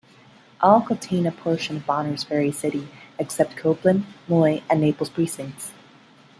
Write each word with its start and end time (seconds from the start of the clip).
All 0.61 0.81
contain 0.81 1.27
a 1.27 1.31
portion 1.31 1.75
of 1.77 1.85
Bonners 1.85 2.23
Ferry 2.23 2.51
City 2.51 2.87
except 3.19 3.55
Copeland, 3.55 4.07
Moyie, 4.27 4.63
and 4.67 4.81
Naples 4.81 5.11
precincts. 5.11 5.73